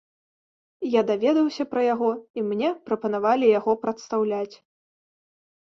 [0.93, 2.11] Я даведаўся пра яго,
[2.41, 4.53] і мне прапанавалі яго прадстаўляць.